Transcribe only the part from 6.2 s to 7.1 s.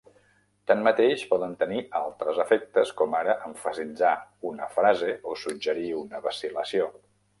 vacil·lació.